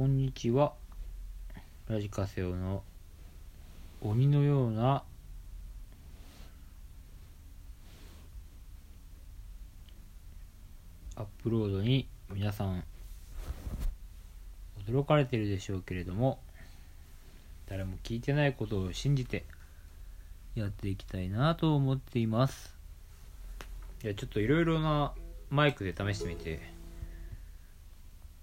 [0.00, 0.72] こんにちは。
[1.86, 2.82] ラジカセオの
[4.00, 5.02] 鬼のような
[11.16, 12.82] アップロードに皆さん
[14.88, 16.38] 驚かれてるでしょうけれども
[17.68, 19.44] 誰も聞いてないことを信じて
[20.54, 22.74] やっていきたいなと思っています。
[24.02, 25.12] いやちょっといろいろな
[25.50, 26.79] マイクで試してみて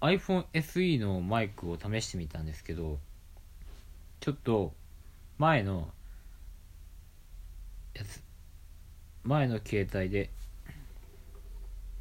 [0.00, 2.98] iPhone SE のマイクを試してみたんですけど
[4.20, 4.72] ちょっと
[5.38, 5.88] 前の
[7.94, 8.22] やつ
[9.24, 10.30] 前の携帯で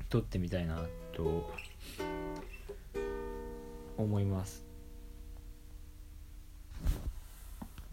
[0.10, 1.52] 撮ってみたいなと
[3.98, 4.64] 思います。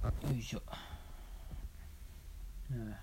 [0.04, 0.62] よいしょ、
[2.70, 2.94] うん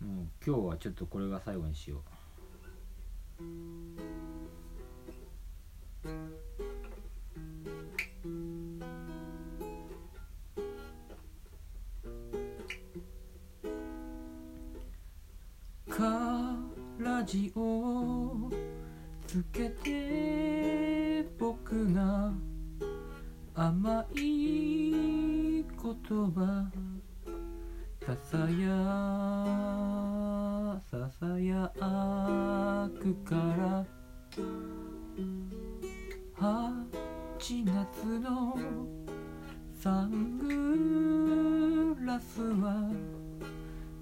[0.00, 2.00] もう今日はちょっとこれが最後にしよう。
[15.90, 16.56] カ
[16.98, 18.50] ラジオ
[19.26, 22.32] つけて僕が
[23.54, 26.70] 甘い言葉
[28.06, 29.77] ささや
[33.24, 33.84] から。
[36.38, 38.56] 8月の
[39.72, 42.92] サングラスは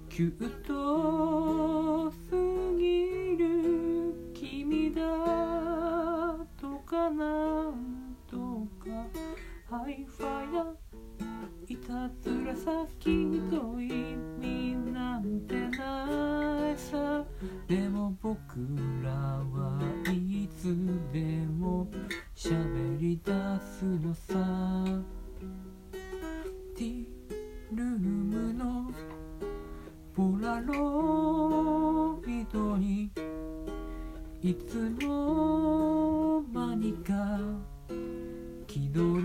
[0.09, 2.35] キュッとす
[2.77, 5.01] ぎる君だ
[6.59, 8.37] とかなんと
[8.79, 9.07] か。
[9.69, 10.73] ハイファイな
[11.67, 14.16] いたずらさ君と意
[17.67, 18.37] でも僕
[19.03, 19.79] らは
[20.11, 20.75] いつ
[21.13, 21.87] でも
[22.35, 23.31] 喋り出
[23.61, 24.85] すのさ。
[26.75, 27.05] ティ
[27.73, 28.91] ルームの
[30.15, 33.11] ポラロイドに
[34.41, 37.39] いつの間にか
[38.65, 39.23] 気取る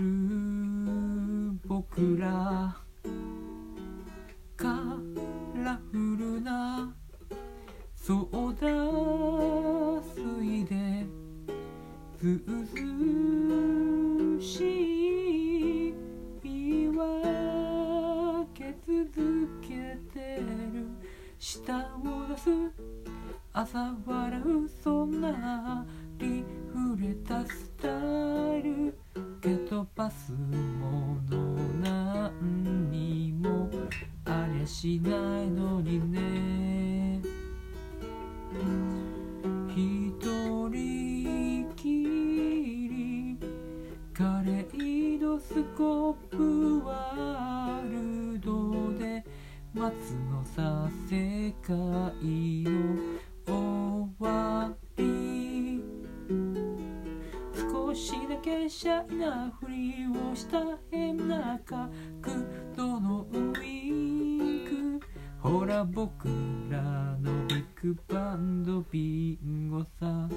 [1.65, 2.75] 僕ら。
[4.55, 4.67] カ
[5.55, 6.93] ラフルな
[8.05, 8.67] ソーダ
[10.13, 10.75] 水で
[12.21, 12.35] 涼
[14.41, 14.45] し
[15.87, 15.95] い
[16.43, 16.51] 言
[16.83, 20.43] い訳続けてる
[21.39, 22.49] 舌を出す。
[23.53, 24.67] 朝笑う。
[24.83, 25.85] そんな
[26.17, 26.43] リ
[26.73, 28.93] フレたスタイル。
[29.39, 31.39] 蹴飛ばすもの。
[31.81, 33.69] 何にも
[34.25, 35.09] ありゃしな
[35.41, 35.62] いの。
[45.77, 49.25] コープワールドで
[49.73, 51.73] 待つのさ世界
[52.63, 53.09] の
[53.47, 55.81] 終わり。
[57.71, 60.59] 少しだけシャイなふりをした
[60.91, 61.89] 変な角
[62.75, 65.05] 度のウインク
[65.39, 66.27] ほら僕
[66.69, 66.81] ら
[67.19, 70.29] のビッグバンドビンゴさ。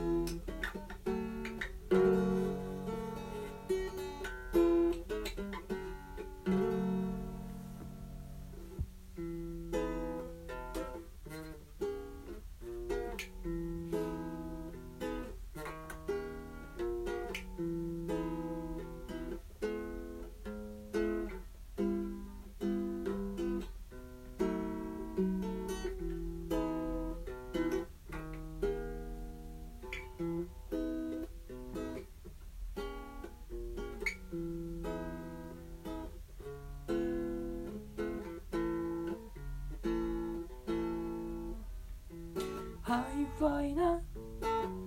[42.87, 44.01] ハイファイな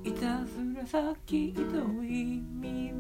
[0.05, 1.61] いたずらさきと
[2.01, 2.93] 意味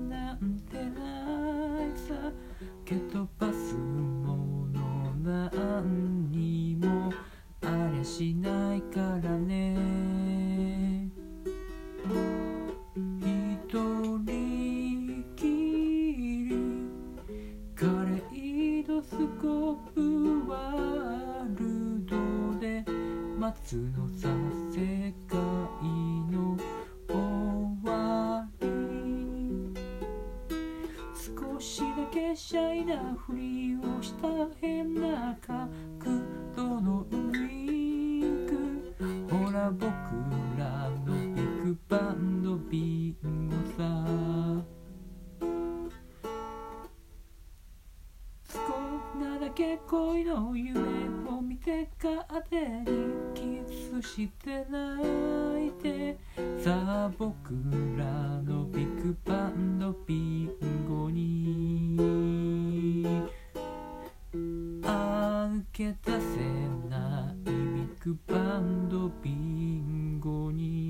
[23.49, 24.27] 夏のさ
[24.71, 25.39] 世界
[26.31, 26.55] の
[27.07, 27.17] 終
[27.83, 28.67] わり。
[31.15, 33.58] 少しだけシャイなふり
[49.51, 50.79] け恋の夢
[51.29, 52.85] を見て勝手に
[53.33, 53.63] キ
[54.01, 56.17] スして泣いて
[56.63, 57.53] さあ僕
[57.97, 58.05] ら
[58.43, 61.95] のビッグバンドビンゴに
[64.83, 66.19] あけ出せ
[66.89, 70.88] ないビッグバンドビンゴに。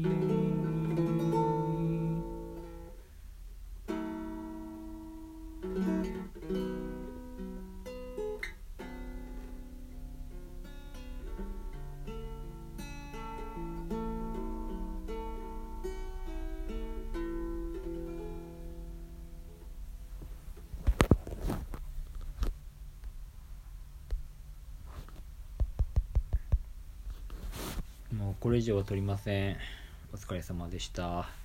[28.39, 29.57] これ以上は取りません。
[30.13, 31.38] お疲れ様でした。